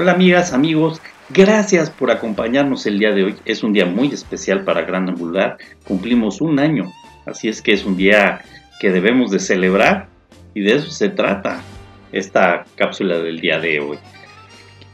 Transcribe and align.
Hola 0.00 0.12
amigas, 0.12 0.52
amigos, 0.52 1.02
gracias 1.28 1.90
por 1.90 2.12
acompañarnos 2.12 2.86
el 2.86 3.00
día 3.00 3.10
de 3.10 3.24
hoy. 3.24 3.36
Es 3.44 3.64
un 3.64 3.72
día 3.72 3.84
muy 3.84 4.06
especial 4.12 4.62
para 4.62 4.82
Gran 4.82 5.08
Angular. 5.08 5.58
Cumplimos 5.82 6.40
un 6.40 6.60
año, 6.60 6.92
así 7.26 7.48
es 7.48 7.60
que 7.60 7.72
es 7.72 7.84
un 7.84 7.96
día 7.96 8.42
que 8.78 8.92
debemos 8.92 9.32
de 9.32 9.40
celebrar 9.40 10.06
y 10.54 10.60
de 10.60 10.76
eso 10.76 10.92
se 10.92 11.08
trata 11.08 11.62
esta 12.12 12.64
cápsula 12.76 13.18
del 13.18 13.40
día 13.40 13.58
de 13.58 13.80
hoy. 13.80 13.98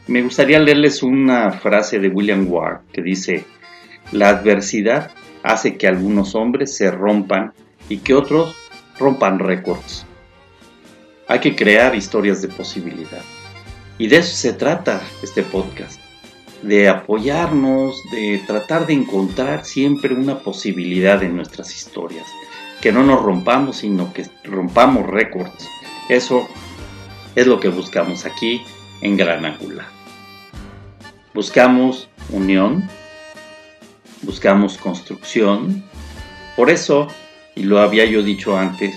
Me 0.07 0.23
gustaría 0.23 0.59
leerles 0.59 1.03
una 1.03 1.51
frase 1.51 1.99
de 1.99 2.09
William 2.09 2.51
Ward 2.51 2.81
que 2.91 3.03
dice, 3.03 3.45
la 4.11 4.31
adversidad 4.31 5.11
hace 5.43 5.77
que 5.77 5.87
algunos 5.87 6.35
hombres 6.35 6.75
se 6.75 6.91
rompan 6.91 7.53
y 7.91 7.99
que 7.99 8.15
otros 8.15 8.57
rompan 8.99 9.39
récords. 9.39 10.07
Hay 11.29 11.41
que 11.41 11.55
crear 11.55 11.95
historias 11.95 12.41
de 12.41 12.49
posibilidad. 12.49 13.21
Y 13.97 14.09
de 14.09 14.19
eso 14.19 14.35
se 14.35 14.53
trata 14.53 15.03
este 15.23 15.43
podcast, 15.43 16.01
de 16.63 16.89
apoyarnos, 16.89 18.03
de 18.11 18.43
tratar 18.45 18.87
de 18.87 18.95
encontrar 18.95 19.65
siempre 19.65 20.15
una 20.15 20.41
posibilidad 20.41 21.23
en 21.23 21.37
nuestras 21.37 21.75
historias, 21.75 22.27
que 22.81 22.91
no 22.91 23.05
nos 23.05 23.23
rompamos, 23.23 23.79
sino 23.79 24.13
que 24.13 24.27
rompamos 24.43 25.07
récords. 25.07 25.69
Eso 26.09 26.49
es 27.37 27.47
lo 27.47 27.61
que 27.61 27.69
buscamos 27.69 28.25
aquí 28.27 28.63
en 29.01 29.17
Gran 29.17 29.45
Angular. 29.45 29.87
Buscamos 31.33 32.09
unión, 32.31 32.89
buscamos 34.23 34.77
construcción. 34.77 35.85
Por 36.57 36.69
eso, 36.69 37.07
y 37.55 37.63
lo 37.63 37.79
había 37.81 38.05
yo 38.07 38.25
dicho 38.25 38.57
antes, 38.59 38.97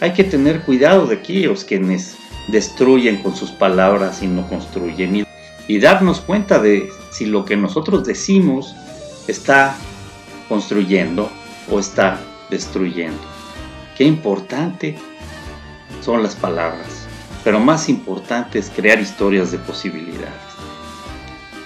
hay 0.00 0.12
que 0.12 0.24
tener 0.24 0.60
cuidado 0.60 1.06
de 1.06 1.16
aquellos 1.16 1.64
quienes 1.64 2.16
destruyen 2.48 3.22
con 3.22 3.34
sus 3.34 3.50
palabras 3.50 4.22
y 4.22 4.26
no 4.26 4.48
construyen. 4.48 5.26
Y, 5.68 5.78
darnos 5.78 6.20
cuenta 6.20 6.58
de 6.58 6.90
si 7.10 7.26
lo 7.26 7.44
que 7.44 7.56
nosotros 7.56 8.04
decimos 8.04 8.74
está 9.26 9.76
construyendo 10.48 11.30
o 11.70 11.80
está 11.80 12.20
destruyendo. 12.50 13.20
Qué 13.96 14.04
importante 14.04 14.96
son 16.02 16.22
las 16.22 16.36
palabras, 16.36 17.06
pero 17.42 17.58
más 17.58 17.88
importante 17.88 18.60
es 18.60 18.70
crear 18.70 19.00
historias 19.00 19.50
de 19.50 19.58
posibilidades. 19.58 20.46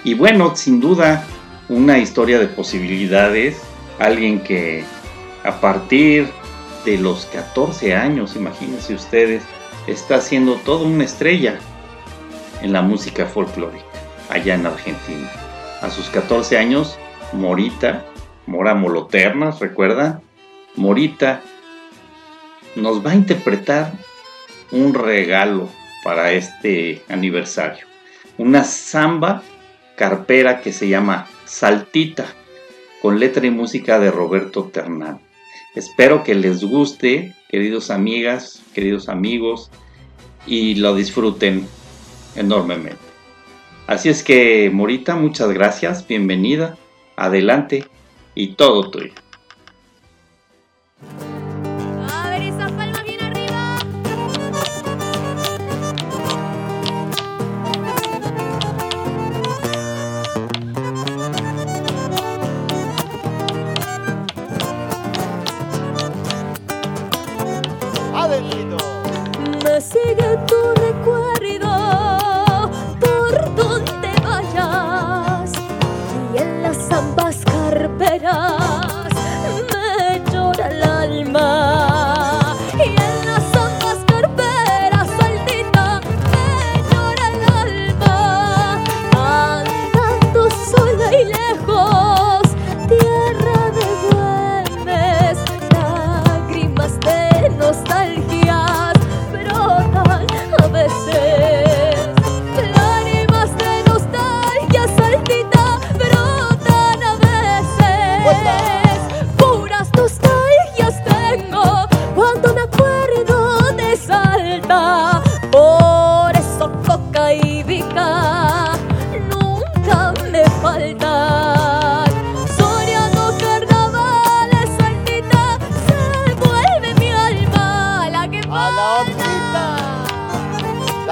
Y 0.03 0.15
bueno, 0.15 0.55
sin 0.55 0.79
duda, 0.79 1.25
una 1.69 1.99
historia 1.99 2.39
de 2.39 2.47
posibilidades, 2.47 3.61
alguien 3.99 4.41
que 4.41 4.83
a 5.43 5.61
partir 5.61 6.27
de 6.85 6.97
los 6.97 7.25
14 7.27 7.95
años, 7.95 8.35
imagínense 8.35 8.95
ustedes, 8.95 9.43
está 9.87 10.21
siendo 10.21 10.55
toda 10.55 10.85
una 10.85 11.03
estrella 11.03 11.59
en 12.61 12.73
la 12.73 12.81
música 12.81 13.25
folclórica 13.25 13.85
allá 14.29 14.55
en 14.55 14.65
Argentina. 14.65 15.29
A 15.81 15.89
sus 15.89 16.09
14 16.09 16.57
años, 16.57 16.97
Morita, 17.33 18.05
Mora 18.45 18.75
Moloternas, 18.75 19.59
¿recuerda? 19.59 20.21
Morita 20.75 21.41
nos 22.75 23.05
va 23.05 23.11
a 23.11 23.15
interpretar 23.15 23.91
un 24.71 24.93
regalo 24.93 25.69
para 26.03 26.31
este 26.31 27.03
aniversario. 27.09 27.85
Una 28.37 28.63
samba 28.63 29.43
carpera 29.95 30.61
que 30.61 30.71
se 30.71 30.87
llama 30.87 31.27
Saltita, 31.45 32.25
con 33.01 33.19
letra 33.19 33.45
y 33.45 33.51
música 33.51 33.99
de 33.99 34.11
Roberto 34.11 34.65
Ternán. 34.65 35.19
Espero 35.75 36.23
que 36.23 36.35
les 36.35 36.63
guste, 36.63 37.33
queridos 37.49 37.91
amigas, 37.91 38.61
queridos 38.73 39.07
amigos, 39.07 39.71
y 40.45 40.75
lo 40.75 40.95
disfruten 40.95 41.65
enormemente. 42.35 42.99
Así 43.87 44.09
es 44.09 44.23
que, 44.23 44.69
Morita, 44.71 45.15
muchas 45.15 45.49
gracias, 45.51 46.05
bienvenida, 46.05 46.77
adelante 47.15 47.85
y 48.35 48.53
todo 48.53 48.91
tuyo. 48.91 49.13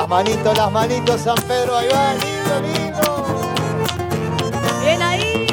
Manitos, 0.10 0.58
las 0.58 0.72
manitos, 0.72 1.22
San 1.22 1.38
Pedro, 1.48 1.78
ahí 1.78 1.88
va, 1.88 2.14
lindo, 2.14 2.60
lindo. 2.68 3.26
Bien 4.84 5.02
ahí. 5.04 5.46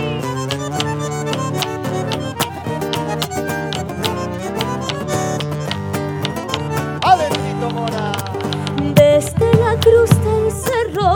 Adentito, 7.02 7.70
Mora. 7.74 8.12
Desde 8.94 9.54
la 9.56 9.78
cruz 9.78 10.10
del 10.24 10.50
cerro 10.50 11.12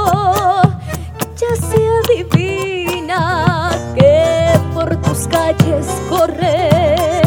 ya 1.34 1.56
se 1.56 1.88
adivina 1.88 3.70
que 3.94 4.52
por 4.75 4.94
tus 5.00 5.26
calles 5.28 5.87
corre 6.10 7.22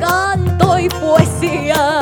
canto 0.00 0.78
y 0.78 0.88
poesía. 0.88 1.97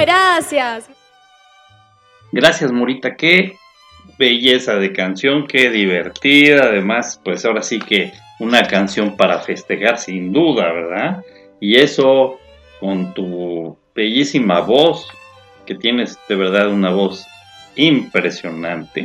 Gracias. 0.00 0.88
Gracias, 2.32 2.72
Morita. 2.72 3.16
Qué 3.16 3.56
belleza 4.18 4.76
de 4.76 4.92
canción, 4.92 5.46
qué 5.46 5.70
divertida. 5.70 6.64
Además, 6.64 7.20
pues 7.24 7.44
ahora 7.44 7.62
sí 7.62 7.78
que 7.78 8.12
una 8.38 8.66
canción 8.66 9.16
para 9.16 9.40
festejar, 9.40 9.98
sin 9.98 10.32
duda, 10.32 10.72
¿verdad? 10.72 11.24
Y 11.60 11.76
eso 11.76 12.38
con 12.78 13.12
tu 13.14 13.76
bellísima 13.94 14.60
voz, 14.60 15.08
que 15.66 15.74
tienes 15.74 16.18
de 16.28 16.36
verdad 16.36 16.68
una 16.68 16.90
voz 16.90 17.26
impresionante, 17.76 19.04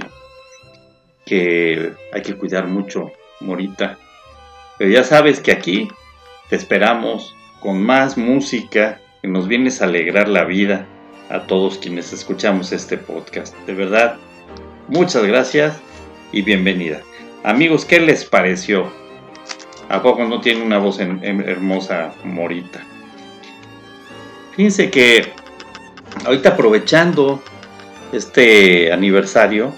que 1.26 1.94
hay 2.14 2.22
que 2.22 2.36
cuidar 2.36 2.68
mucho, 2.68 3.12
Morita. 3.42 3.98
Pero 4.78 4.92
ya 4.92 5.04
sabes 5.04 5.40
que 5.40 5.52
aquí 5.52 5.88
te 6.50 6.56
esperamos 6.56 7.36
con 7.60 7.82
más 7.82 8.18
música 8.18 9.02
que 9.26 9.32
nos 9.32 9.48
vienes 9.48 9.82
a 9.82 9.86
alegrar 9.86 10.30
la 10.30 10.44
vida 10.44 10.86
a 11.32 11.48
todos 11.48 11.80
quienes 11.80 12.14
escuchamos 12.14 12.72
este 12.72 12.96
podcast. 12.96 13.58
De 13.66 13.74
verdad, 13.74 14.18
muchas 14.88 15.24
gracias 15.24 15.78
y 16.32 16.44
bienvenida. 16.44 17.02
Amigos, 17.44 17.86
¿qué 17.86 18.00
les 18.00 18.24
pareció? 18.24 18.86
¿A 19.90 20.04
poco 20.04 20.26
no 20.26 20.42
tiene 20.42 20.62
una 20.62 20.78
voz 20.78 21.00
hermosa 21.00 22.14
Morita? 22.24 22.86
Fíjense 24.56 24.92
que 24.92 25.34
ahorita 26.24 26.50
aprovechando 26.50 27.42
este 28.14 28.94
aniversario, 28.94 29.74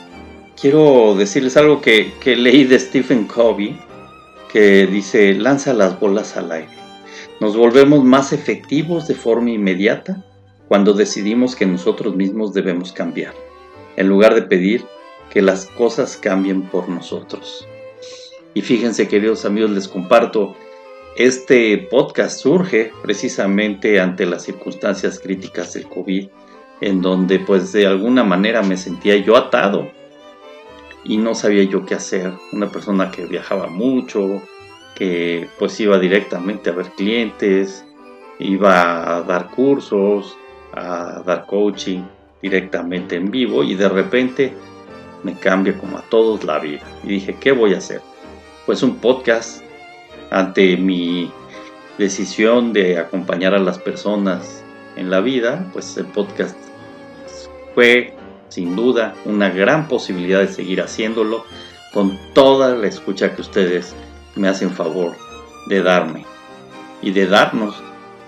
quiero 0.59 1.15
decirles 1.15 1.55
algo 1.55 1.79
que, 1.79 2.11
que 2.19 2.35
leí 2.35 2.65
de 2.65 2.77
Stephen 2.77 3.23
Covey, 3.23 3.79
que 4.51 4.87
dice, 4.87 5.35
lanza 5.35 5.73
las 5.73 5.97
bolas 5.97 6.35
al 6.35 6.51
aire. 6.51 6.76
Nos 7.39 7.55
volvemos 7.55 8.03
más 8.03 8.33
efectivos 8.33 9.07
de 9.07 9.13
forma 9.13 9.51
inmediata 9.51 10.23
cuando 10.67 10.93
decidimos 10.93 11.55
que 11.55 11.67
nosotros 11.67 12.15
mismos 12.15 12.53
debemos 12.53 12.91
cambiar, 12.91 13.33
en 13.95 14.09
lugar 14.09 14.33
de 14.33 14.41
pedir 14.41 14.85
que 15.29 15.43
las 15.43 15.67
cosas 15.67 16.17
cambien 16.17 16.63
por 16.63 16.89
nosotros. 16.89 17.67
Y 18.55 18.61
fíjense, 18.61 19.07
queridos 19.07 19.45
amigos, 19.45 19.69
les 19.69 19.87
comparto, 19.87 20.55
este 21.15 21.77
podcast 21.77 22.39
surge 22.39 22.91
precisamente 23.03 23.99
ante 23.99 24.25
las 24.25 24.43
circunstancias 24.43 25.19
críticas 25.19 25.73
del 25.73 25.87
COVID, 25.87 26.29
en 26.81 27.01
donde 27.01 27.39
pues 27.39 27.71
de 27.71 27.85
alguna 27.85 28.23
manera 28.23 28.63
me 28.63 28.77
sentía 28.77 29.15
yo 29.17 29.37
atado 29.37 29.91
y 31.03 31.17
no 31.17 31.35
sabía 31.35 31.63
yo 31.63 31.85
qué 31.85 31.93
hacer. 31.93 32.33
Una 32.51 32.71
persona 32.71 33.11
que 33.11 33.25
viajaba 33.25 33.67
mucho, 33.67 34.41
que 34.97 35.47
pues 35.59 35.79
iba 35.79 35.99
directamente 35.99 36.71
a 36.71 36.73
ver 36.73 36.87
clientes, 36.97 37.85
iba 38.39 39.15
a 39.15 39.21
dar 39.21 39.51
cursos, 39.51 40.35
a 40.73 41.21
dar 41.23 41.45
coaching 41.45 42.01
directamente 42.41 43.15
en 43.15 43.29
vivo 43.29 43.63
y 43.63 43.75
de 43.75 43.89
repente 43.89 44.53
me 45.21 45.35
cambia 45.35 45.77
como 45.77 45.99
a 45.99 46.01
todos 46.01 46.43
la 46.43 46.57
vida. 46.57 46.81
Y 47.03 47.09
dije, 47.09 47.35
¿qué 47.39 47.51
voy 47.51 47.75
a 47.75 47.77
hacer? 47.77 48.01
Pues 48.65 48.81
un 48.81 48.95
podcast 48.95 49.61
ante 50.31 50.75
mi 50.77 51.31
decisión 51.99 52.73
de 52.73 52.97
acompañar 52.97 53.53
a 53.53 53.59
las 53.59 53.77
personas 53.77 54.63
en 54.95 55.11
la 55.11 55.21
vida, 55.21 55.69
pues 55.73 55.95
el 55.97 56.07
podcast 56.07 56.57
fue 57.75 58.15
sin 58.49 58.75
duda 58.75 59.13
una 59.25 59.51
gran 59.51 59.87
posibilidad 59.87 60.39
de 60.39 60.47
seguir 60.47 60.81
haciéndolo 60.81 61.45
con 61.93 62.17
toda 62.33 62.75
la 62.75 62.87
escucha 62.87 63.35
que 63.35 63.41
ustedes 63.41 63.95
me 64.37 64.47
hacen 64.47 64.71
favor 64.71 65.15
de 65.67 65.81
darme 65.81 66.25
y 67.01 67.11
de 67.11 67.27
darnos 67.27 67.75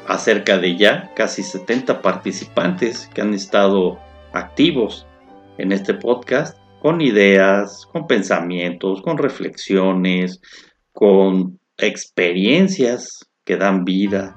acerca 0.08 0.58
de 0.58 0.76
ya 0.78 1.12
casi 1.16 1.44
70 1.44 2.02
participantes 2.02 3.10
que 3.14 3.22
han 3.22 3.34
estado 3.34 4.00
activos 4.34 5.06
en 5.58 5.72
este 5.72 5.94
podcast 5.94 6.58
con 6.82 7.02
ideas, 7.02 7.86
con 7.92 8.08
pensamientos, 8.08 9.02
con 9.02 9.18
reflexiones, 9.18 10.42
con 10.94 11.60
experiencias 11.78 13.30
que 13.46 13.58
dan 13.58 13.84
vida, 13.84 14.36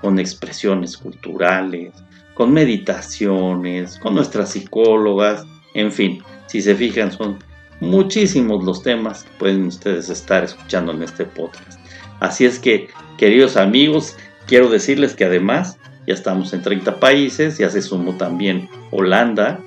con 0.00 0.18
expresiones 0.18 0.96
culturales, 0.96 1.92
con 2.34 2.52
meditaciones, 2.52 3.98
con 3.98 4.14
nuestras 4.14 4.50
psicólogas, 4.50 5.44
en 5.74 5.92
fin, 5.92 6.22
si 6.46 6.62
se 6.62 6.74
fijan 6.74 7.12
son 7.12 7.38
muchísimos 7.80 8.64
los 8.64 8.82
temas 8.82 9.24
que 9.24 9.30
pueden 9.38 9.66
ustedes 9.66 10.08
estar 10.08 10.44
escuchando 10.44 10.92
en 10.92 11.02
este 11.02 11.24
podcast. 11.24 11.80
Así 12.20 12.44
es 12.44 12.58
que, 12.58 12.88
queridos 13.16 13.56
amigos, 13.56 14.16
Quiero 14.50 14.68
decirles 14.68 15.14
que 15.14 15.24
además 15.24 15.78
ya 16.08 16.14
estamos 16.14 16.52
en 16.52 16.62
30 16.62 16.98
países, 16.98 17.58
ya 17.58 17.70
se 17.70 17.80
sumó 17.82 18.16
también 18.16 18.68
Holanda 18.90 19.60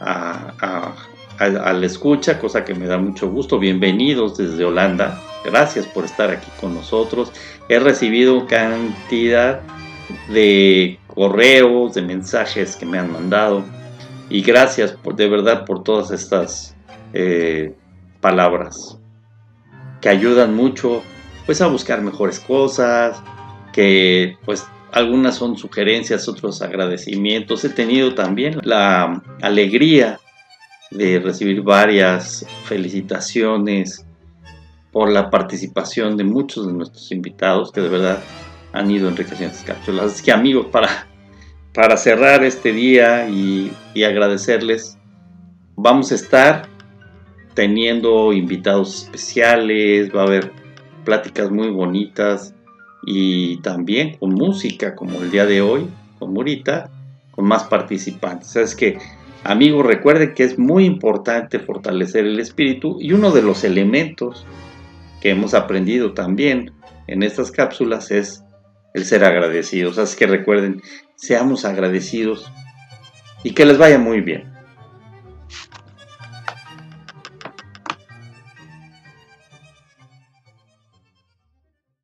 a, 0.00 0.92
la 1.38 1.86
escucha, 1.86 2.40
cosa 2.40 2.64
que 2.64 2.74
me 2.74 2.86
da 2.86 2.98
mucho 2.98 3.30
gusto. 3.30 3.60
Bienvenidos 3.60 4.36
desde 4.36 4.64
Holanda. 4.64 5.22
Gracias 5.44 5.86
por 5.86 6.04
estar 6.04 6.30
aquí 6.30 6.50
con 6.60 6.74
nosotros. 6.74 7.30
He 7.68 7.78
recibido 7.78 8.44
cantidad 8.48 9.60
de 10.30 10.98
correos, 11.06 11.94
de 11.94 12.02
mensajes 12.02 12.74
que 12.74 12.86
me 12.86 12.98
han 12.98 13.12
mandado. 13.12 13.62
Y 14.30 14.42
gracias 14.42 14.90
por, 14.90 15.14
de 15.14 15.28
verdad 15.28 15.64
por 15.64 15.84
todas 15.84 16.10
estas 16.10 16.74
eh, 17.12 17.74
palabras 18.20 18.98
que 20.00 20.08
ayudan 20.08 20.54
mucho 20.54 21.02
pues 21.46 21.60
a 21.60 21.66
buscar 21.66 22.02
mejores 22.02 22.40
cosas, 22.40 23.22
que 23.72 24.36
pues 24.44 24.66
algunas 24.92 25.36
son 25.36 25.56
sugerencias, 25.56 26.28
otros 26.28 26.62
agradecimientos. 26.62 27.64
He 27.64 27.70
tenido 27.70 28.14
también 28.14 28.58
la 28.62 29.22
alegría 29.40 30.20
de 30.90 31.18
recibir 31.18 31.62
varias 31.62 32.46
felicitaciones 32.64 34.04
por 34.92 35.10
la 35.10 35.30
participación 35.30 36.16
de 36.16 36.24
muchos 36.24 36.66
de 36.66 36.72
nuestros 36.72 37.12
invitados 37.12 37.72
que 37.72 37.80
de 37.80 37.88
verdad 37.88 38.18
han 38.72 38.90
ido 38.90 39.08
enriqueciendo 39.08 39.54
estas 39.54 39.76
cápsulas. 39.76 40.12
Así 40.12 40.24
que 40.24 40.32
amigos, 40.32 40.66
para, 40.66 41.06
para 41.74 41.96
cerrar 41.96 42.44
este 42.44 42.72
día 42.72 43.28
y, 43.28 43.72
y 43.94 44.04
agradecerles, 44.04 44.98
vamos 45.76 46.12
a 46.12 46.14
estar 46.14 46.68
teniendo 47.58 48.32
invitados 48.32 49.02
especiales, 49.02 50.14
va 50.14 50.20
a 50.20 50.26
haber 50.26 50.52
pláticas 51.04 51.50
muy 51.50 51.70
bonitas 51.70 52.54
y 53.04 53.60
también 53.62 54.16
con 54.16 54.30
música 54.32 54.94
como 54.94 55.20
el 55.20 55.32
día 55.32 55.44
de 55.44 55.60
hoy, 55.60 55.88
con 56.20 56.32
Murita, 56.32 56.88
con 57.32 57.46
más 57.46 57.64
participantes. 57.64 58.54
Es 58.54 58.76
que, 58.76 58.98
amigos, 59.42 59.84
recuerden 59.84 60.34
que 60.34 60.44
es 60.44 60.56
muy 60.56 60.84
importante 60.84 61.58
fortalecer 61.58 62.26
el 62.26 62.38
espíritu 62.38 62.98
y 63.00 63.12
uno 63.12 63.32
de 63.32 63.42
los 63.42 63.64
elementos 63.64 64.46
que 65.20 65.30
hemos 65.30 65.52
aprendido 65.52 66.12
también 66.12 66.70
en 67.08 67.24
estas 67.24 67.50
cápsulas 67.50 68.12
es 68.12 68.44
el 68.94 69.04
ser 69.04 69.24
agradecidos. 69.24 69.98
Así 69.98 70.16
que 70.16 70.28
recuerden, 70.28 70.80
seamos 71.16 71.64
agradecidos 71.64 72.48
y 73.42 73.50
que 73.50 73.66
les 73.66 73.78
vaya 73.78 73.98
muy 73.98 74.20
bien. 74.20 74.57